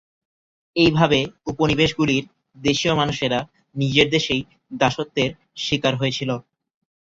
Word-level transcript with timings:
এইভাবে 0.75 1.19
উপনিবেশগুলির 1.47 2.23
দেশীয় 2.57 2.93
মানুষেরা 2.95 3.39
নিজের 3.75 4.07
দেশেই 4.09 4.41
দাসত্বের 4.79 5.31
শিকার 5.57 5.93
হয়েছিল। 5.97 6.29